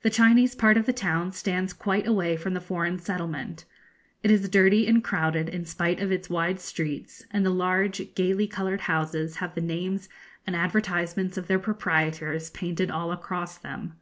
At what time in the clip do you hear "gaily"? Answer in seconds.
8.14-8.46